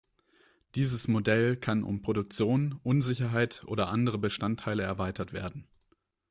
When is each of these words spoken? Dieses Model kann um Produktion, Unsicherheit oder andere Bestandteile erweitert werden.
Dieses 0.73 1.07
Model 1.07 1.55
kann 1.57 1.83
um 1.83 2.01
Produktion, 2.01 2.79
Unsicherheit 2.81 3.63
oder 3.67 3.89
andere 3.89 4.17
Bestandteile 4.17 4.81
erweitert 4.81 5.31
werden. 5.31 5.67